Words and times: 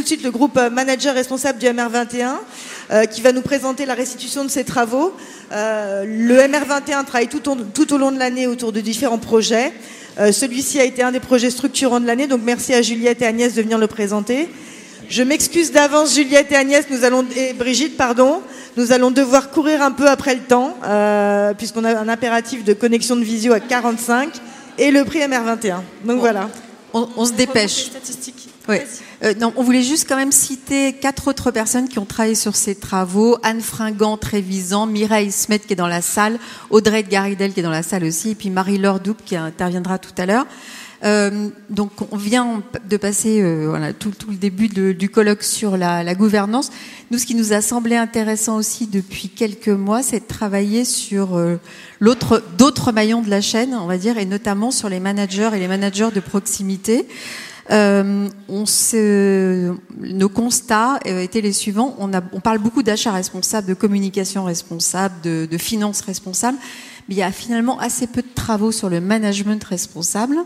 tout 0.00 0.04
de 0.04 0.08
suite 0.08 0.24
le 0.24 0.30
groupe 0.30 0.58
manager 0.72 1.14
responsable 1.14 1.58
du 1.58 1.66
MR21 1.66 3.06
qui 3.10 3.20
va 3.20 3.32
nous 3.32 3.42
présenter 3.42 3.84
la 3.84 3.92
restitution 3.92 4.46
de 4.46 4.48
ses 4.48 4.64
travaux. 4.64 5.14
le 5.50 6.38
MR21 6.38 7.04
travaille 7.04 7.28
tout 7.28 7.50
au, 7.50 7.98
long 7.98 8.10
de 8.10 8.18
l'année 8.18 8.46
autour 8.46 8.72
de 8.72 8.80
différents 8.80 9.18
projets. 9.18 9.74
Celui-ci 10.16 10.80
a 10.80 10.84
été 10.84 11.02
un 11.02 11.12
des 11.12 11.20
projets 11.20 11.50
structurants 11.50 12.00
de 12.00 12.06
l'année, 12.06 12.26
donc 12.26 12.40
merci 12.42 12.72
à 12.72 12.80
Juliette 12.80 13.20
et 13.20 13.26
Agnès 13.26 13.52
de 13.52 13.60
venir 13.60 13.76
le 13.76 13.88
présenter. 13.88 14.48
Je 15.10 15.22
m'excuse 15.22 15.70
d'avance, 15.70 16.14
Juliette 16.14 16.50
et 16.50 16.56
Agnès, 16.56 16.86
nous 16.88 17.04
allons 17.04 17.26
et 17.36 17.52
Brigitte, 17.52 17.98
pardon, 17.98 18.40
nous 18.78 18.92
allons 18.92 19.10
devoir 19.10 19.50
courir 19.50 19.82
un 19.82 19.90
peu 19.90 20.08
après 20.08 20.34
le 20.34 20.40
temps 20.40 20.76
puisqu'on 21.58 21.84
a 21.84 21.94
un 21.94 22.08
impératif 22.08 22.64
de 22.64 22.72
connexion 22.72 23.16
de 23.16 23.22
visio 23.22 23.52
à 23.52 23.60
45 23.60 24.30
et 24.78 24.92
le 24.92 25.04
prix 25.04 25.18
MR21. 25.18 25.80
Donc 26.06 26.20
voilà. 26.20 26.48
On, 26.92 27.24
se 27.24 27.32
dépêche. 27.32 27.90
Oui. 28.68 28.76
Euh, 29.22 29.34
non, 29.34 29.52
on 29.56 29.62
voulait 29.62 29.82
juste 29.82 30.08
quand 30.08 30.16
même 30.16 30.32
citer 30.32 30.94
quatre 30.94 31.28
autres 31.28 31.50
personnes 31.50 31.88
qui 31.88 31.98
ont 31.98 32.04
travaillé 32.04 32.34
sur 32.34 32.56
ces 32.56 32.74
travaux. 32.74 33.36
Anne 33.42 33.60
Fringant, 33.60 34.16
Trévisan, 34.16 34.86
Mireille 34.86 35.30
Smet 35.30 35.58
qui 35.58 35.74
est 35.74 35.76
dans 35.76 35.86
la 35.86 36.02
salle, 36.02 36.38
Audrey 36.70 37.02
de 37.02 37.08
Garidel 37.08 37.52
qui 37.52 37.60
est 37.60 37.62
dans 37.62 37.70
la 37.70 37.82
salle 37.82 38.04
aussi, 38.04 38.30
et 38.30 38.34
puis 38.34 38.50
Marie-Laure 38.50 39.00
Doupe 39.00 39.22
qui 39.24 39.36
interviendra 39.36 39.98
tout 39.98 40.14
à 40.18 40.26
l'heure. 40.26 40.46
Euh, 41.02 41.48
donc 41.70 41.92
on 42.12 42.16
vient 42.16 42.62
de 42.88 42.96
passer 42.98 43.40
euh, 43.40 43.66
voilà, 43.70 43.94
tout, 43.94 44.10
tout, 44.10 44.30
le 44.30 44.36
début 44.36 44.68
de, 44.68 44.92
du 44.92 45.08
colloque 45.08 45.42
sur 45.42 45.78
la, 45.78 46.02
la, 46.02 46.14
gouvernance. 46.14 46.70
Nous, 47.10 47.18
ce 47.18 47.24
qui 47.24 47.34
nous 47.34 47.54
a 47.54 47.62
semblé 47.62 47.96
intéressant 47.96 48.56
aussi 48.56 48.86
depuis 48.86 49.30
quelques 49.30 49.68
mois, 49.68 50.02
c'est 50.02 50.20
de 50.20 50.26
travailler 50.26 50.84
sur 50.84 51.36
euh, 51.36 51.56
l'autre, 52.00 52.42
d'autres 52.58 52.92
maillons 52.92 53.22
de 53.22 53.30
la 53.30 53.40
chaîne, 53.40 53.74
on 53.74 53.86
va 53.86 53.96
dire, 53.96 54.18
et 54.18 54.26
notamment 54.26 54.70
sur 54.70 54.90
les 54.90 55.00
managers 55.00 55.50
et 55.54 55.58
les 55.58 55.68
managers 55.68 56.10
de 56.14 56.20
proximité. 56.20 57.06
Euh, 57.70 58.28
on 58.48 58.66
se, 58.66 59.72
nos 60.00 60.28
constats 60.28 60.98
étaient 61.04 61.40
les 61.40 61.52
suivants. 61.52 61.94
On, 61.98 62.12
a, 62.12 62.20
on 62.32 62.40
parle 62.40 62.58
beaucoup 62.58 62.82
d'achat 62.82 63.12
responsable, 63.12 63.68
de 63.68 63.74
communication 63.74 64.44
responsable, 64.44 65.14
de, 65.22 65.46
de 65.50 65.58
finances 65.58 66.00
responsables, 66.00 66.58
mais 67.08 67.14
il 67.14 67.18
y 67.18 67.22
a 67.22 67.32
finalement 67.32 67.78
assez 67.78 68.06
peu 68.06 68.22
de 68.22 68.34
travaux 68.34 68.72
sur 68.72 68.90
le 68.90 69.00
management 69.00 69.62
responsable. 69.62 70.36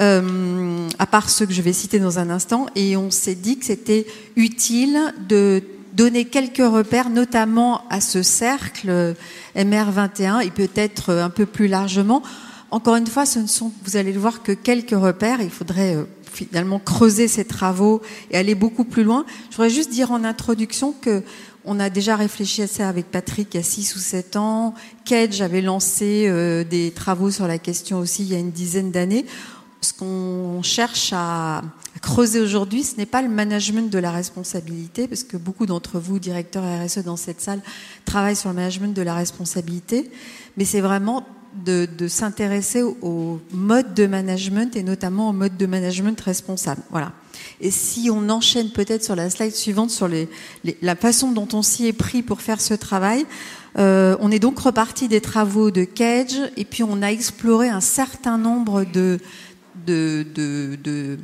Euh, 0.00 0.88
à 0.98 1.06
part 1.06 1.28
ceux 1.28 1.44
que 1.44 1.52
je 1.52 1.60
vais 1.60 1.72
citer 1.72 1.98
dans 1.98 2.18
un 2.18 2.30
instant, 2.30 2.66
et 2.74 2.96
on 2.96 3.10
s'est 3.10 3.34
dit 3.34 3.58
que 3.58 3.66
c'était 3.66 4.06
utile 4.36 4.98
de 5.28 5.62
donner 5.92 6.24
quelques 6.24 6.58
repères, 6.58 7.10
notamment 7.10 7.82
à 7.90 8.00
ce 8.00 8.22
cercle 8.22 9.14
MR21 9.56 10.46
et 10.46 10.50
peut-être 10.50 11.12
un 11.12 11.30
peu 11.30 11.44
plus 11.44 11.68
largement. 11.68 12.22
Encore 12.70 12.96
une 12.96 13.06
fois, 13.06 13.26
ce 13.26 13.40
ne 13.40 13.46
sont, 13.46 13.72
vous 13.84 13.96
allez 13.96 14.12
le 14.12 14.20
voir, 14.20 14.42
que 14.42 14.52
quelques 14.52 14.90
repères. 14.90 15.42
Il 15.42 15.50
faudrait 15.50 15.96
euh, 15.96 16.04
finalement 16.32 16.78
creuser 16.78 17.28
ces 17.28 17.44
travaux 17.44 18.00
et 18.30 18.36
aller 18.36 18.54
beaucoup 18.54 18.84
plus 18.84 19.02
loin. 19.02 19.26
Je 19.50 19.56
voudrais 19.56 19.70
juste 19.70 19.90
dire 19.90 20.12
en 20.12 20.24
introduction 20.24 20.92
que 20.92 21.22
on 21.66 21.78
a 21.78 21.90
déjà 21.90 22.16
réfléchi 22.16 22.62
à 22.62 22.66
ça 22.66 22.88
avec 22.88 23.10
Patrick 23.10 23.52
il 23.52 23.58
y 23.58 23.60
a 23.60 23.62
6 23.62 23.94
ou 23.96 23.98
7 23.98 24.36
ans. 24.36 24.74
Kedge 25.04 25.42
avait 25.42 25.60
lancé 25.60 26.24
euh, 26.26 26.64
des 26.64 26.90
travaux 26.90 27.30
sur 27.30 27.46
la 27.46 27.58
question 27.58 27.98
aussi 27.98 28.22
il 28.22 28.32
y 28.32 28.34
a 28.34 28.38
une 28.38 28.50
dizaine 28.50 28.90
d'années 28.90 29.26
ce 29.80 29.92
qu'on 29.92 30.62
cherche 30.62 31.12
à, 31.14 31.62
creuser 32.02 32.40
aujourd'hui, 32.40 32.82
ce 32.82 32.96
n'est 32.96 33.06
pas 33.06 33.20
le 33.20 33.28
management 33.28 33.90
de 33.90 33.98
la 33.98 34.10
responsabilité, 34.10 35.06
parce 35.06 35.22
que 35.22 35.36
beaucoup 35.36 35.66
d'entre 35.66 35.98
vous, 35.98 36.18
directeurs 36.18 36.64
RSE 36.64 36.98
dans 37.04 37.16
cette 37.16 37.40
salle, 37.40 37.60
travaillent 38.04 38.36
sur 38.36 38.48
le 38.48 38.54
management 38.54 38.94
de 38.94 39.02
la 39.02 39.14
responsabilité, 39.14 40.10
mais 40.56 40.64
c'est 40.64 40.80
vraiment 40.80 41.26
de, 41.64 41.88
s'intéresser 42.08 42.82
au, 42.82 43.40
mode 43.52 43.94
de 43.94 44.06
management 44.06 44.76
et 44.76 44.82
notamment 44.82 45.30
au 45.30 45.32
mode 45.32 45.56
de 45.56 45.66
management 45.66 46.20
responsable. 46.20 46.82
Voilà. 46.90 47.12
Et 47.60 47.70
si 47.70 48.08
on 48.10 48.28
enchaîne 48.28 48.70
peut-être 48.70 49.04
sur 49.04 49.16
la 49.16 49.30
slide 49.30 49.54
suivante 49.54 49.90
sur 49.90 50.08
les, 50.08 50.28
la 50.80 50.96
façon 50.96 51.32
dont 51.32 51.48
on 51.52 51.62
s'y 51.62 51.86
est 51.86 51.92
pris 51.92 52.22
pour 52.22 52.40
faire 52.40 52.60
ce 52.60 52.74
travail, 52.74 53.26
euh, 53.78 54.16
on 54.20 54.30
est 54.30 54.38
donc 54.38 54.58
reparti 54.58 55.08
des 55.08 55.20
travaux 55.20 55.70
de 55.70 55.84
Cage 55.84 56.40
et 56.56 56.64
puis 56.64 56.82
on 56.82 57.02
a 57.02 57.08
exploré 57.08 57.68
un 57.68 57.80
certain 57.80 58.36
nombre 58.36 58.84
de 58.84 59.18
de, 59.84 60.76
de, 60.76 61.18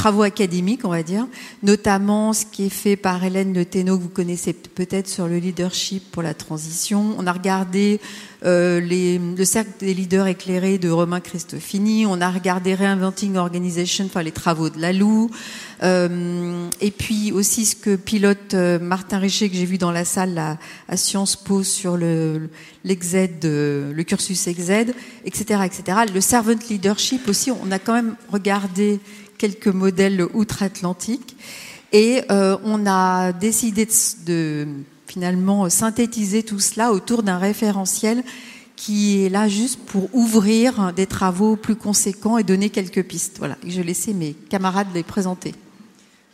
travaux 0.00 0.22
académiques, 0.22 0.86
on 0.86 0.88
va 0.88 1.02
dire, 1.02 1.26
notamment 1.62 2.32
ce 2.32 2.46
qui 2.46 2.64
est 2.64 2.70
fait 2.70 2.96
par 2.96 3.22
Hélène 3.22 3.52
Le 3.52 3.66
Téno, 3.66 3.98
que 3.98 4.02
vous 4.04 4.08
connaissez 4.08 4.54
peut-être 4.54 5.06
sur 5.06 5.28
le 5.28 5.36
leadership 5.36 6.10
pour 6.10 6.22
la 6.22 6.32
transition. 6.32 7.14
On 7.18 7.26
a 7.26 7.32
regardé 7.32 8.00
euh, 8.46 8.80
le 8.80 9.44
cercle 9.44 9.72
des 9.78 9.92
leaders 9.92 10.26
éclairés 10.26 10.78
de 10.78 10.88
Romain 10.88 11.20
Christofini. 11.20 12.06
On 12.06 12.22
a 12.22 12.30
regardé 12.30 12.74
Reinventing 12.74 13.36
Organization, 13.36 14.06
enfin 14.06 14.22
les 14.22 14.32
travaux 14.32 14.70
de 14.70 14.80
Lalou. 14.80 15.30
Euh, 15.82 16.70
et 16.80 16.90
puis 16.90 17.30
aussi 17.32 17.66
ce 17.66 17.76
que 17.76 17.96
pilote 17.96 18.54
euh, 18.54 18.78
Martin 18.78 19.18
Richer, 19.18 19.50
que 19.50 19.56
j'ai 19.56 19.66
vu 19.66 19.76
dans 19.76 19.92
la 19.92 20.06
salle 20.06 20.38
à, 20.38 20.96
Sciences 20.96 21.36
Po 21.36 21.62
sur 21.62 21.98
le, 21.98 22.48
l'exed, 22.84 23.44
le 23.44 24.02
cursus 24.02 24.46
exed, 24.46 24.94
etc., 25.26 25.60
etc. 25.66 25.98
Le 26.14 26.22
servant 26.22 26.54
leadership 26.70 27.28
aussi, 27.28 27.50
on 27.50 27.70
a 27.70 27.78
quand 27.78 27.92
même 27.92 28.16
regardé 28.32 28.98
quelques 29.40 29.68
modèles 29.68 30.22
outre-Atlantique 30.34 31.34
et 31.92 32.20
euh, 32.30 32.58
on 32.62 32.86
a 32.86 33.32
décidé 33.32 33.88
de, 34.26 34.68
finalement 35.06 35.70
synthétiser 35.70 36.42
tout 36.42 36.60
cela 36.60 36.92
autour 36.92 37.22
d'un 37.22 37.38
référentiel 37.38 38.22
qui 38.76 39.24
est 39.24 39.30
là 39.30 39.48
juste 39.48 39.80
pour 39.86 40.14
ouvrir 40.14 40.92
des 40.92 41.06
travaux 41.06 41.56
plus 41.56 41.74
conséquents 41.74 42.36
et 42.36 42.44
donner 42.44 42.68
quelques 42.68 43.02
pistes. 43.02 43.38
Voilà, 43.38 43.56
je 43.66 43.78
vais 43.78 43.82
laisser 43.82 44.12
mes 44.12 44.34
camarades 44.34 44.88
les 44.94 45.02
présenter. 45.02 45.54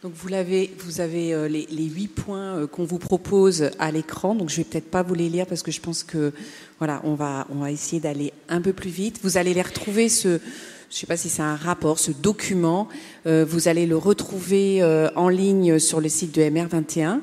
Donc 0.02 0.12
vous, 0.14 0.28
l'avez, 0.28 0.74
vous 0.80 1.00
avez 1.00 1.32
euh, 1.32 1.48
les, 1.48 1.84
huit 1.84 2.08
points 2.08 2.56
euh, 2.56 2.66
qu'on 2.66 2.84
vous 2.84 2.98
propose 2.98 3.70
à 3.78 3.92
l'écran. 3.92 4.34
Donc 4.34 4.50
je 4.50 4.56
vais 4.56 4.64
peut-être 4.64 4.90
pas 4.90 5.04
vous 5.04 5.14
les 5.14 5.28
lire 5.28 5.46
parce 5.46 5.62
que 5.62 5.70
je 5.70 5.80
pense 5.80 6.02
que 6.02 6.32
voilà, 6.78 7.00
on 7.04 7.14
va 7.14 7.46
on 7.50 7.60
va 7.60 7.70
essayer 7.70 8.00
d'aller 8.00 8.32
un 8.48 8.60
peu 8.60 8.72
plus 8.72 8.90
vite. 8.90 9.20
Vous 9.22 9.36
allez 9.36 9.54
les 9.54 9.62
retrouver 9.62 10.08
ce 10.08 10.40
je 10.88 10.94
ne 10.94 11.00
sais 11.00 11.06
pas 11.06 11.16
si 11.16 11.28
c'est 11.28 11.42
un 11.42 11.56
rapport, 11.56 11.98
ce 11.98 12.12
document, 12.12 12.88
euh, 13.26 13.44
vous 13.46 13.66
allez 13.66 13.86
le 13.86 13.96
retrouver 13.96 14.82
euh, 14.82 15.08
en 15.16 15.28
ligne 15.28 15.80
sur 15.80 16.00
le 16.00 16.08
site 16.08 16.34
de 16.34 16.42
MR21. 16.42 17.20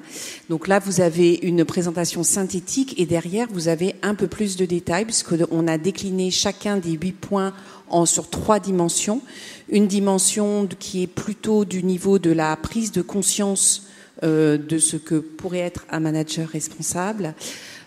Donc 0.49 0.67
là, 0.67 0.79
vous 0.79 0.99
avez 0.99 1.35
une 1.43 1.63
présentation 1.63 2.23
synthétique 2.23 2.93
et 2.99 3.05
derrière, 3.05 3.47
vous 3.51 3.69
avez 3.69 3.95
un 4.01 4.15
peu 4.15 4.27
plus 4.27 4.57
de 4.57 4.65
détails 4.65 5.05
puisqu'on 5.05 5.67
a 5.67 5.77
décliné 5.77 6.29
chacun 6.29 6.75
des 6.77 6.91
huit 6.91 7.13
points 7.13 7.53
en, 7.87 8.05
sur 8.05 8.29
trois 8.29 8.59
dimensions. 8.59 9.21
Une 9.69 9.87
dimension 9.87 10.67
qui 10.79 11.03
est 11.03 11.07
plutôt 11.07 11.63
du 11.63 11.83
niveau 11.83 12.19
de 12.19 12.31
la 12.31 12.55
prise 12.57 12.91
de 12.91 13.01
conscience 13.01 13.87
euh, 14.23 14.57
de 14.57 14.77
ce 14.77 14.95
que 14.97 15.15
pourrait 15.15 15.59
être 15.59 15.85
un 15.89 15.99
manager 15.99 16.47
responsable. 16.47 17.33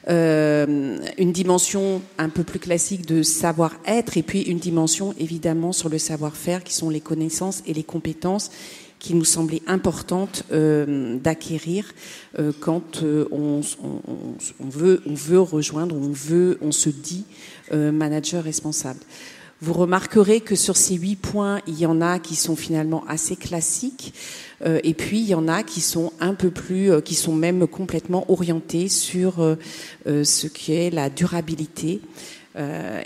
Euh, 0.08 0.98
une 1.18 1.32
dimension 1.32 2.00
un 2.18 2.28
peu 2.28 2.44
plus 2.44 2.60
classique 2.60 3.06
de 3.06 3.24
savoir-être 3.24 4.16
et 4.16 4.22
puis 4.22 4.42
une 4.42 4.58
dimension 4.58 5.12
évidemment 5.18 5.72
sur 5.72 5.88
le 5.88 5.98
savoir-faire 5.98 6.62
qui 6.62 6.74
sont 6.74 6.90
les 6.90 7.00
connaissances 7.00 7.64
et 7.66 7.74
les 7.74 7.82
compétences 7.82 8.52
qui 8.98 9.14
nous 9.14 9.24
semblaient 9.24 9.62
importantes 9.66 10.44
euh, 10.52 11.18
d'acquérir 11.18 11.92
euh, 12.38 12.52
quand 12.60 13.02
euh, 13.02 13.28
on, 13.30 13.60
on, 13.82 14.00
on, 14.60 14.68
veut, 14.68 15.02
on 15.06 15.14
veut 15.14 15.40
rejoindre, 15.40 15.96
on 15.96 16.12
veut, 16.12 16.58
on 16.62 16.72
se 16.72 16.88
dit 16.88 17.24
euh, 17.72 17.92
manager 17.92 18.42
responsable. 18.42 19.00
Vous 19.62 19.72
remarquerez 19.72 20.40
que 20.40 20.54
sur 20.54 20.76
ces 20.76 20.96
huit 20.96 21.16
points, 21.16 21.62
il 21.66 21.78
y 21.78 21.86
en 21.86 22.02
a 22.02 22.18
qui 22.18 22.36
sont 22.36 22.56
finalement 22.56 23.04
assez 23.08 23.36
classiques, 23.36 24.12
euh, 24.60 24.80
et 24.84 24.92
puis 24.92 25.20
il 25.20 25.26
y 25.26 25.34
en 25.34 25.48
a 25.48 25.62
qui 25.62 25.80
sont 25.80 26.12
un 26.20 26.34
peu 26.34 26.50
plus, 26.50 26.92
euh, 26.92 27.00
qui 27.00 27.14
sont 27.14 27.34
même 27.34 27.66
complètement 27.66 28.30
orientés 28.30 28.88
sur 28.88 29.40
euh, 29.40 29.56
ce 30.04 30.46
qui 30.46 30.74
est 30.74 30.90
la 30.90 31.08
durabilité. 31.08 32.00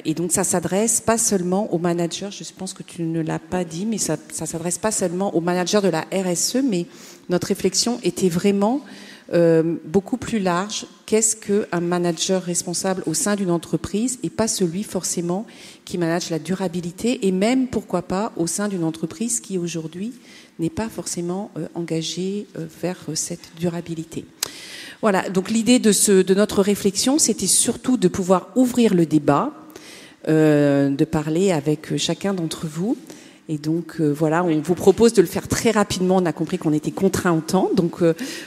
et 0.04 0.14
donc 0.14 0.30
ça 0.30 0.44
s'adresse 0.44 1.00
pas 1.00 1.18
seulement 1.18 1.72
aux 1.72 1.78
managers, 1.78 2.30
je 2.30 2.44
pense 2.56 2.72
que 2.72 2.84
tu 2.84 3.02
ne 3.02 3.20
l'as 3.20 3.40
pas 3.40 3.64
dit, 3.64 3.84
mais 3.84 3.98
ça, 3.98 4.16
ça 4.32 4.46
s'adresse 4.46 4.78
pas 4.78 4.92
seulement 4.92 5.34
aux 5.34 5.40
managers 5.40 5.80
de 5.82 5.88
la 5.88 6.04
RSE, 6.12 6.62
mais 6.64 6.86
notre 7.28 7.48
réflexion 7.48 7.98
était 8.04 8.28
vraiment 8.28 8.80
euh, 9.32 9.76
beaucoup 9.84 10.16
plus 10.16 10.40
large. 10.40 10.86
Qu'est-ce 11.06 11.36
qu'un 11.36 11.80
manager 11.80 12.42
responsable 12.42 13.02
au 13.06 13.14
sein 13.14 13.36
d'une 13.36 13.50
entreprise 13.50 14.18
et 14.22 14.30
pas 14.30 14.48
celui 14.48 14.82
forcément 14.82 15.46
qui 15.84 15.98
manage 15.98 16.30
la 16.30 16.38
durabilité 16.38 17.26
et 17.26 17.30
même, 17.32 17.68
pourquoi 17.68 18.02
pas, 18.02 18.32
au 18.36 18.46
sein 18.46 18.66
d'une 18.66 18.82
entreprise 18.82 19.38
qui 19.40 19.56
aujourd'hui 19.56 20.12
n'est 20.58 20.70
pas 20.70 20.88
forcément 20.88 21.50
euh, 21.56 21.68
engagée 21.74 22.48
euh, 22.58 22.66
vers 22.82 22.98
cette 23.14 23.50
durabilité. 23.58 24.24
Voilà, 25.00 25.28
donc 25.30 25.50
l'idée 25.50 25.78
de, 25.78 26.22
de 26.22 26.34
notre 26.34 26.60
réflexion, 26.60 27.18
c'était 27.18 27.46
surtout 27.46 27.96
de 27.96 28.08
pouvoir 28.08 28.48
ouvrir 28.56 28.94
le 28.94 29.06
débat, 29.06 29.52
de 30.28 31.04
parler 31.10 31.50
avec 31.50 31.96
chacun 31.96 32.34
d'entre 32.34 32.66
vous 32.66 32.98
Et 33.52 33.58
donc 33.58 34.00
voilà, 34.00 34.44
on 34.44 34.60
vous 34.60 34.76
propose 34.76 35.12
de 35.12 35.20
le 35.20 35.26
faire 35.26 35.48
très 35.48 35.72
rapidement. 35.72 36.18
On 36.18 36.24
a 36.24 36.32
compris 36.32 36.56
qu'on 36.56 36.72
était 36.72 36.92
contraint 36.92 37.32
en 37.32 37.40
temps, 37.40 37.68
donc 37.74 38.00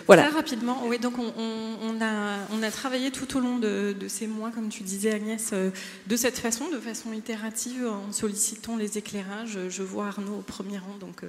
voilà. 0.08 0.24
Très 0.24 0.32
rapidement, 0.32 0.82
oui. 0.88 0.98
Donc 0.98 1.16
on, 1.20 2.02
a, 2.02 2.72
travaillé 2.72 3.12
tout 3.12 3.38
au 3.38 3.42
long 3.42 3.58
de, 3.58 3.94
ces 4.08 4.28
mois, 4.28 4.50
comme 4.52 4.70
tu 4.70 4.84
disais 4.84 5.12
Agnès, 5.12 5.54
de 5.54 6.16
cette 6.16 6.40
façon, 6.40 6.70
de 6.70 6.80
façon 6.80 7.12
itérative, 7.12 7.86
en 7.86 8.14
sollicitant 8.14 8.78
les 8.78 8.98
éclairages. 8.98 9.60
Je 9.68 9.84
vois 9.84 10.08
Arnaud 10.08 10.38
au 10.38 10.42
premier 10.42 10.78
rang, 10.78 10.96
donc 11.02 11.24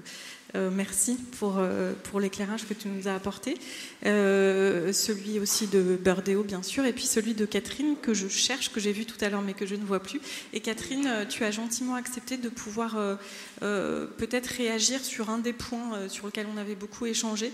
euh, 0.56 0.70
merci 0.72 1.16
pour, 1.38 1.56
euh, 1.58 1.92
pour 2.04 2.20
l'éclairage 2.20 2.66
que 2.68 2.74
tu 2.74 2.86
nous 2.86 3.08
as 3.08 3.14
apporté. 3.14 3.56
Euh, 4.06 4.92
celui 4.92 5.40
aussi 5.40 5.66
de 5.66 5.98
Burdeo, 6.00 6.44
bien 6.44 6.62
sûr, 6.62 6.84
et 6.84 6.92
puis 6.92 7.06
celui 7.06 7.34
de 7.34 7.44
Catherine 7.44 7.96
que 8.00 8.14
je 8.14 8.28
cherche, 8.28 8.70
que 8.70 8.78
j'ai 8.78 8.92
vu 8.92 9.04
tout 9.04 9.22
à 9.24 9.28
l'heure 9.30 9.42
mais 9.42 9.54
que 9.54 9.66
je 9.66 9.74
ne 9.74 9.84
vois 9.84 10.00
plus. 10.00 10.20
Et 10.52 10.60
Catherine, 10.60 11.26
tu 11.28 11.44
as 11.44 11.50
gentiment 11.50 11.96
accepté 11.96 12.36
de 12.36 12.48
pouvoir 12.48 12.96
peut-être 14.18 14.48
réagir 14.48 15.02
sur 15.04 15.30
un 15.30 15.38
des 15.38 15.52
points 15.52 16.08
sur 16.08 16.26
lesquels 16.26 16.46
on 16.52 16.58
avait 16.58 16.74
beaucoup 16.74 17.06
échangé. 17.06 17.52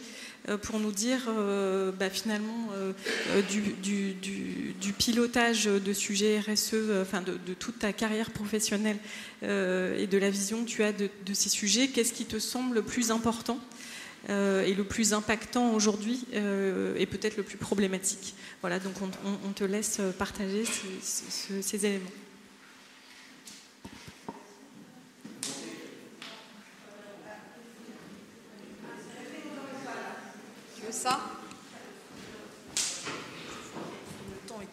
Euh, 0.49 0.57
pour 0.57 0.81
nous 0.81 0.91
dire 0.91 1.27
euh, 1.29 1.93
bah, 1.93 2.09
finalement 2.09 2.71
euh, 2.73 2.93
du, 3.43 4.93
pilotage 4.95 5.65
de 5.67 5.93
sujets 5.93 6.41
RSE, 6.41 6.75
enfin 7.03 7.21
de, 7.21 7.37
toute 7.55 7.79
ta 7.79 7.93
carrière 7.93 8.31
professionnelle 8.31 8.97
et 9.43 10.07
de 10.07 10.19
la 10.19 10.31
vision 10.31 10.65
que 10.65 10.69
tu 10.69 10.83
as 10.83 10.93
de, 10.93 11.09
ces 11.33 11.49
sujets, 11.49 11.89
qu'est-ce 11.89 12.13
qui 12.13 12.25
te 12.25 12.39
semble 12.39 12.77
le 12.77 12.83
plus 12.83 13.11
important 13.11 13.59
et 14.29 14.75
le 14.75 14.85
plus 14.85 15.15
impactant 15.15 15.73
aujourd'hui 15.73 16.25
et 16.33 17.07
peut-être 17.07 17.37
le 17.37 17.43
plus 17.43 17.57
problématique? 17.57 18.35
Voilà, 18.61 18.79
donc 18.79 18.95
on, 19.01 19.53
te 19.53 19.65
laisse 19.65 20.01
partager 20.19 20.65
ces 21.03 21.87
éléments. 21.87 22.11
ça 31.01 31.19
Le 34.29 34.49
temps 34.49 34.61
est 34.61 34.67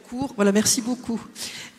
merci 0.53 0.81
beaucoup. 0.81 1.19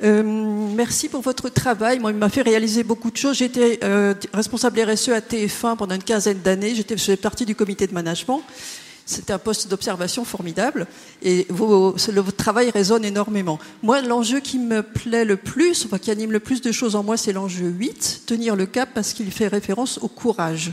Euh, 0.03 0.23
merci 0.23 1.09
pour 1.09 1.23
votre 1.23 1.49
travail. 1.49 1.99
Moi, 1.99 2.11
il 2.11 2.17
m'a 2.17 2.29
fait 2.29 2.43
réaliser 2.43 2.85
beaucoup 2.85 3.11
de 3.11 3.17
choses. 3.17 3.37
J'étais 3.37 3.81
euh, 3.83 4.15
responsable 4.33 4.81
RSE 4.81 5.11
à 5.11 5.21
TF1 5.21 5.77
pendant 5.77 5.95
une 5.95 6.03
quinzaine 6.03 6.41
d'années. 6.41 6.75
J'étais 6.75 7.17
partie 7.17 7.45
du 7.45 7.55
comité 7.55 7.87
de 7.87 7.95
management. 7.95 8.43
C'était 9.07 9.33
un 9.33 9.39
poste 9.39 9.69
d'observation 9.69 10.27
formidable 10.27 10.87
et 11.23 11.47
votre 11.49 12.37
travail 12.37 12.69
résonne 12.69 13.07
énormément. 13.07 13.59
Moi, 13.83 14.03
l'enjeu 14.03 14.41
qui 14.41 14.59
me 14.59 14.83
plaît 14.83 15.25
le 15.25 15.39
plus, 15.39 15.87
enfin, 15.87 15.97
qui 15.97 16.11
anime 16.11 16.31
le 16.31 16.41
plus 16.41 16.61
de 16.61 16.71
choses 16.73 16.95
en 16.95 17.03
moi, 17.03 17.17
c'est 17.17 17.33
l'enjeu 17.33 17.69
8, 17.69 18.25
tenir 18.27 18.55
le 18.55 18.67
cap 18.67 18.91
parce 18.95 19.15
qu'il 19.15 19.31
fait 19.31 19.49
référence 19.49 19.99
au 20.03 20.09
courage. 20.09 20.73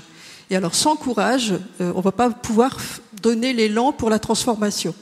Et 0.49 0.57
alors, 0.57 0.75
sans 0.75 0.97
courage, 0.97 1.53
euh, 1.79 1.93
on 1.95 1.99
ne 1.99 2.03
va 2.03 2.11
pas 2.11 2.29
pouvoir 2.29 2.77
donner 3.21 3.53
l'élan 3.53 3.93
pour 3.93 4.09
la 4.09 4.19
transformation. 4.19 4.93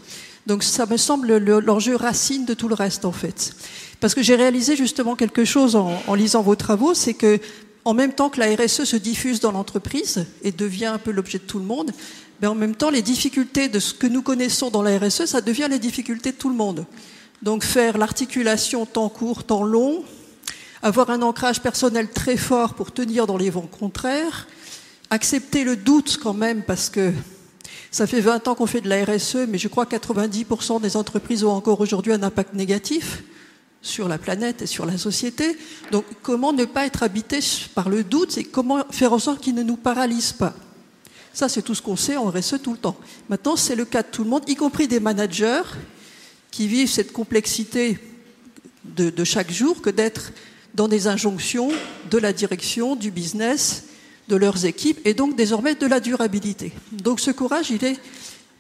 Donc, 0.46 0.64
ça 0.64 0.86
me 0.86 0.98
semble 0.98 1.38
l'enjeu 1.38 1.96
racine 1.96 2.46
de 2.46 2.54
tout 2.54 2.68
le 2.68 2.76
reste, 2.76 3.06
en 3.06 3.12
fait. 3.12 3.56
Parce 4.00 4.14
que 4.14 4.22
j'ai 4.22 4.36
réalisé 4.36 4.76
justement 4.76 5.16
quelque 5.16 5.46
chose 5.46 5.76
en, 5.76 6.14
lisant 6.16 6.42
vos 6.42 6.56
travaux, 6.56 6.94
c'est 6.94 7.14
que 7.14 7.40
en 7.86 7.94
même 7.94 8.14
temps 8.14 8.30
que 8.30 8.40
la 8.40 8.54
RSE 8.56 8.86
se 8.86 8.96
diffuse 8.96 9.40
dans 9.40 9.52
l'entreprise 9.52 10.26
et 10.42 10.52
devient 10.52 10.86
un 10.86 10.98
peu 10.98 11.12
l'objet 11.12 11.38
de 11.38 11.44
tout 11.44 11.60
le 11.60 11.66
monde, 11.66 11.92
mais 12.42 12.48
en 12.48 12.56
même 12.56 12.76
temps, 12.76 12.90
les 12.90 13.02
difficultés 13.02 13.70
de 13.70 13.80
ce 13.80 13.94
que 13.94 14.08
nous 14.08 14.22
connaissons 14.22 14.70
dans 14.70 14.82
la 14.82 14.98
RSE, 14.98 15.26
ça 15.26 15.42
devient 15.42 15.68
les 15.70 15.80
difficultés 15.80 16.32
de 16.32 16.38
tout 16.38 16.50
le 16.50 16.56
monde. 16.56 16.86
Donc, 17.42 17.64
faire 17.64 17.98
l'articulation 17.98 18.86
temps 18.86 19.10
court, 19.10 19.44
temps 19.44 19.64
long, 19.64 20.04
avoir 20.82 21.10
un 21.10 21.22
ancrage 21.22 21.62
personnel 21.62 22.10
très 22.10 22.36
fort 22.36 22.74
pour 22.74 22.92
tenir 22.92 23.28
dans 23.28 23.38
les 23.38 23.50
vents 23.50 23.70
contraires, 23.80 24.48
accepter 25.10 25.64
le 25.64 25.78
doute 25.78 26.20
quand 26.22 26.34
même, 26.34 26.64
parce 26.64 26.90
que 26.90 27.14
ça 27.94 28.08
fait 28.08 28.22
20 28.22 28.48
ans 28.48 28.56
qu'on 28.56 28.66
fait 28.66 28.82
de 28.82 28.90
la 28.90 29.06
RSE, 29.06 29.46
mais 29.48 29.60
je 29.60 29.68
crois 29.68 29.86
que 29.86 29.96
90% 29.96 30.82
des 30.82 30.98
entreprises 30.98 31.44
ont 31.44 31.52
encore 31.52 31.80
aujourd'hui 31.80 32.12
un 32.12 32.24
impact 32.24 32.56
négatif 32.56 33.22
sur 33.84 34.08
la 34.08 34.18
planète 34.18 34.64
et 34.64 34.66
sur 34.66 34.88
la 34.88 34.98
société. 34.98 35.56
Donc 35.92 36.04
comment 36.24 36.54
ne 36.54 36.66
pas 36.66 36.88
être 36.88 37.04
habité 37.04 37.40
par 37.76 37.90
le 37.90 38.04
doute 38.04 38.36
et 38.40 38.46
comment 38.46 38.84
faire 38.90 39.14
en 39.14 39.20
sorte 39.20 39.42
qu'il 39.42 39.54
ne 39.54 39.62
nous 39.62 39.76
paralyse 39.76 40.32
pas? 40.32 40.56
Ça, 41.34 41.48
c'est 41.48 41.62
tout 41.62 41.76
ce 41.76 41.84
qu'on 41.84 41.96
sait 41.96 42.18
en 42.18 42.32
RSE 42.32 42.56
tout 42.64 42.72
le 42.72 42.80
temps. 42.80 42.98
Maintenant, 43.30 43.56
c'est 43.56 43.76
le 43.76 43.86
cas 43.86 44.02
de 44.02 44.08
tout 44.08 44.24
le 44.24 44.30
monde, 44.32 44.44
y 44.50 44.56
compris 44.56 44.88
des 44.88 45.00
managers 45.00 45.62
qui 46.50 46.68
vivent 46.68 46.90
cette 46.90 47.14
complexité 47.14 48.00
de, 48.86 49.24
chaque 49.24 49.52
jour 49.52 49.84
que 49.84 49.92
d'être 49.92 50.32
dans 50.74 50.88
des 50.88 51.06
injonctions 51.06 51.70
de 52.10 52.18
la 52.18 52.34
direction, 52.34 52.96
du 52.96 53.12
business 53.12 53.84
de 54.28 54.36
leurs 54.36 54.66
équipes 54.66 55.00
et 55.06 55.14
donc 55.14 55.36
désormais 55.36 55.76
de 55.76 55.86
la 55.86 56.00
durabilité. 56.00 56.72
Donc 56.92 57.20
ce 57.20 57.32
courage, 57.32 57.72
il 57.72 57.84
est 57.84 58.00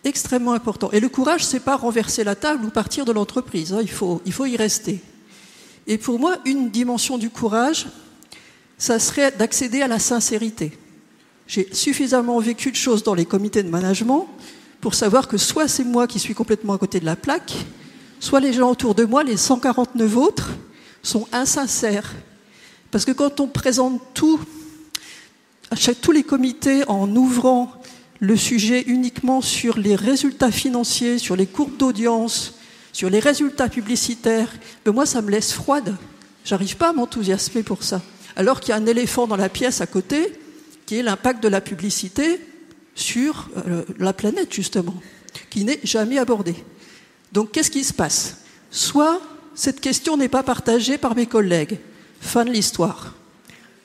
extrêmement 0.03 0.53
important. 0.53 0.91
Et 0.91 0.99
le 0.99 1.09
courage, 1.09 1.45
c'est 1.45 1.59
pas 1.59 1.75
renverser 1.75 2.23
la 2.23 2.35
table 2.35 2.65
ou 2.65 2.69
partir 2.69 3.05
de 3.05 3.11
l'entreprise. 3.11 3.73
Hein. 3.73 3.79
Il, 3.81 3.89
faut, 3.89 4.21
il 4.25 4.33
faut 4.33 4.45
y 4.45 4.57
rester. 4.57 5.01
Et 5.87 5.97
pour 5.97 6.19
moi, 6.19 6.37
une 6.45 6.69
dimension 6.69 7.17
du 7.17 7.29
courage, 7.29 7.87
ça 8.77 8.99
serait 8.99 9.31
d'accéder 9.31 9.81
à 9.81 9.87
la 9.87 9.99
sincérité. 9.99 10.77
J'ai 11.47 11.73
suffisamment 11.73 12.39
vécu 12.39 12.71
de 12.71 12.75
choses 12.75 13.03
dans 13.03 13.13
les 13.13 13.25
comités 13.25 13.63
de 13.63 13.69
management 13.69 14.27
pour 14.81 14.95
savoir 14.95 15.27
que 15.27 15.37
soit 15.37 15.67
c'est 15.67 15.83
moi 15.83 16.07
qui 16.07 16.19
suis 16.19 16.33
complètement 16.33 16.73
à 16.73 16.77
côté 16.77 16.99
de 16.99 17.05
la 17.05 17.15
plaque, 17.15 17.53
soit 18.19 18.39
les 18.39 18.53
gens 18.53 18.71
autour 18.71 18.95
de 18.95 19.05
moi, 19.05 19.23
les 19.23 19.37
149 19.37 20.17
autres, 20.17 20.49
sont 21.01 21.27
insincères. 21.31 22.13
Parce 22.91 23.05
que 23.05 23.11
quand 23.11 23.39
on 23.39 23.47
présente 23.47 24.01
tout 24.13 24.39
à 25.73 25.95
tous 25.95 26.11
les 26.11 26.21
comités 26.21 26.87
en 26.87 27.15
ouvrant 27.15 27.71
le 28.19 28.37
sujet 28.37 28.83
uniquement 28.85 29.41
sur 29.41 29.79
les 29.79 29.95
résultats 29.95 30.51
financiers, 30.51 31.17
sur 31.17 31.35
les 31.35 31.47
courbes 31.47 31.77
d'audience, 31.77 32.53
sur 32.91 33.09
les 33.09 33.19
résultats 33.19 33.69
publicitaires, 33.69 34.53
ben 34.85 34.91
moi 34.91 35.07
ça 35.07 35.23
me 35.23 35.31
laisse 35.31 35.51
froide. 35.51 35.95
J'arrive 36.45 36.77
pas 36.77 36.89
à 36.89 36.93
m'enthousiasmer 36.93 37.63
pour 37.63 37.81
ça. 37.81 38.03
Alors 38.35 38.59
qu'il 38.59 38.69
y 38.69 38.71
a 38.73 38.75
un 38.75 38.85
éléphant 38.85 39.25
dans 39.25 39.35
la 39.35 39.49
pièce 39.49 39.81
à 39.81 39.87
côté, 39.87 40.31
qui 40.85 40.97
est 40.99 41.03
l'impact 41.03 41.41
de 41.41 41.47
la 41.47 41.59
publicité 41.59 42.39
sur 42.93 43.49
euh, 43.67 43.83
la 43.97 44.13
planète 44.13 44.53
justement, 44.53 44.95
qui 45.49 45.65
n'est 45.65 45.79
jamais 45.83 46.19
abordé. 46.19 46.53
Donc 47.31 47.51
qu'est-ce 47.51 47.71
qui 47.71 47.83
se 47.83 47.93
passe? 47.93 48.43
Soit 48.69 49.19
cette 49.55 49.81
question 49.81 50.17
n'est 50.17 50.29
pas 50.29 50.43
partagée 50.43 50.99
par 50.99 51.15
mes 51.15 51.25
collègues, 51.25 51.79
fin 52.21 52.45
de 52.45 52.51
l'histoire. 52.51 53.15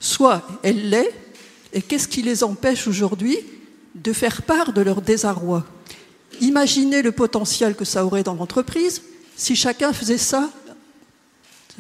Soit 0.00 0.46
elle 0.62 0.91
l'est, 0.91 1.14
et 1.73 1.82
qu'est-ce 1.82 2.09
qui 2.09 2.23
les 2.23 2.44
empêche 2.44 2.87
aujourd'hui 2.87 3.38
de 3.94 4.12
faire 4.12 4.43
part 4.43 4.73
de 4.73 4.81
leur 4.81 5.03
désarroi? 5.03 5.67
Imaginez 6.41 7.03
le 7.03 7.12
potentiel 7.12 7.75
que 7.75 7.85
ça 7.85 8.05
aurait 8.05 8.23
dans 8.23 8.35
l'entreprise 8.35 9.03
si 9.37 9.55
chacun 9.55 9.93
faisait 9.93 10.19
ça, 10.19 10.50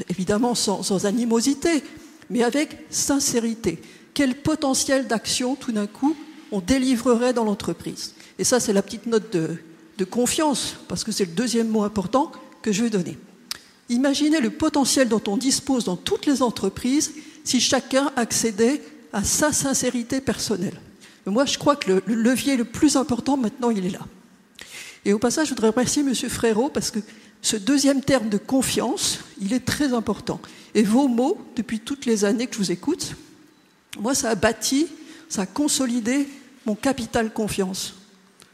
évidemment 0.08 0.54
sans, 0.54 1.06
animosité, 1.06 1.82
mais 2.30 2.42
avec 2.42 2.76
sincérité. 2.90 3.80
Quel 4.14 4.36
potentiel 4.36 5.06
d'action 5.06 5.54
tout 5.54 5.72
d'un 5.72 5.86
coup 5.86 6.16
on 6.52 6.60
délivrerait 6.60 7.32
dans 7.32 7.44
l'entreprise? 7.44 8.14
Et 8.38 8.44
ça, 8.44 8.60
c'est 8.60 8.72
la 8.72 8.82
petite 8.82 9.06
note 9.06 9.32
de, 9.32 9.56
de 9.98 10.04
confiance, 10.04 10.76
parce 10.86 11.02
que 11.02 11.12
c'est 11.12 11.24
le 11.24 11.32
deuxième 11.32 11.68
mot 11.68 11.82
important 11.82 12.30
que 12.62 12.70
je 12.70 12.84
vais 12.84 12.90
donner. 12.90 13.18
Imaginez 13.88 14.40
le 14.40 14.50
potentiel 14.50 15.08
dont 15.08 15.22
on 15.26 15.36
dispose 15.36 15.84
dans 15.84 15.96
toutes 15.96 16.26
les 16.26 16.42
entreprises 16.42 17.12
si 17.42 17.60
chacun 17.60 18.12
accédait 18.16 18.82
à 19.12 19.24
sa 19.24 19.52
sincérité 19.52 20.20
personnelle. 20.20 20.80
moi, 21.26 21.44
je 21.44 21.58
crois 21.58 21.76
que 21.76 22.02
le, 22.06 22.14
levier 22.14 22.56
le 22.56 22.64
plus 22.64 22.96
important 22.96 23.36
maintenant, 23.36 23.70
il 23.70 23.86
est 23.86 23.90
là. 23.90 24.06
Et 25.04 25.12
au 25.12 25.18
passage, 25.18 25.48
je 25.48 25.54
voudrais 25.54 25.68
remercier 25.68 26.02
M. 26.02 26.14
Frérot 26.14 26.70
parce 26.70 26.90
que 26.90 27.00
ce 27.40 27.56
deuxième 27.56 28.02
terme 28.02 28.28
de 28.28 28.38
confiance, 28.38 29.20
il 29.40 29.52
est 29.52 29.64
très 29.64 29.92
important. 29.92 30.40
Et 30.74 30.82
vos 30.82 31.08
mots, 31.08 31.38
depuis 31.56 31.80
toutes 31.80 32.04
les 32.04 32.24
années 32.24 32.46
que 32.46 32.54
je 32.54 32.58
vous 32.58 32.72
écoute, 32.72 33.14
moi, 33.98 34.14
ça 34.14 34.30
a 34.30 34.34
bâti, 34.34 34.88
ça 35.28 35.42
a 35.42 35.46
consolidé 35.46 36.28
mon 36.66 36.74
capital 36.74 37.32
confiance. 37.32 37.94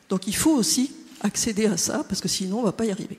Donc 0.09 0.27
il 0.27 0.37
faut 0.37 0.53
aussi 0.53 0.93
accéder 1.21 1.67
à 1.67 1.77
ça, 1.77 2.05
parce 2.09 2.21
que 2.21 2.29
sinon, 2.29 2.59
on 2.59 2.61
ne 2.61 2.67
va 2.67 2.73
pas 2.73 2.85
y 2.85 2.91
arriver. 2.91 3.19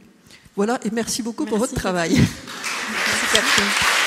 Voilà, 0.56 0.80
et 0.86 0.90
merci 0.92 1.22
beaucoup 1.22 1.46
pour 1.46 1.58
votre 1.58 1.74
travail. 1.74 2.14
Merci, 2.14 3.26
Catherine. 3.34 4.05